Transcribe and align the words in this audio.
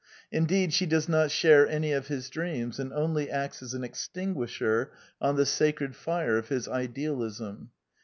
Indeed 0.31 0.73
she 0.73 0.87
does 0.87 1.07
not 1.07 1.29
share 1.29 1.67
any 1.67 1.91
of 1.93 2.07
his 2.07 2.27
dreams, 2.27 2.79
and 2.79 2.91
only 2.91 3.29
acts 3.29 3.61
as 3.61 3.75
an 3.75 3.83
extinguisher 3.83 4.89
on 5.21 5.35
the 5.35 5.45
sacred 5.45 5.95
fire 5.95 6.39
of 6.39 6.49
his 6.49 6.67
idealism. 6.67 7.69